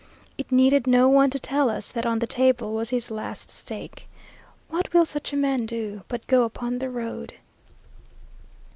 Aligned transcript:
It 0.35 0.51
needed 0.51 0.87
no 0.87 1.07
one 1.07 1.29
to 1.29 1.37
tell 1.37 1.69
us 1.69 1.91
that 1.91 2.07
on 2.07 2.17
the 2.17 2.25
table 2.25 2.73
was 2.73 2.89
his 2.89 3.11
last 3.11 3.51
stake. 3.51 4.07
What 4.67 4.91
will 4.95 5.05
such 5.05 5.31
a 5.31 5.37
man 5.37 5.67
do 5.67 6.01
but 6.07 6.25
go 6.25 6.41
upon 6.41 6.79
the 6.79 6.89
road? 6.89 7.35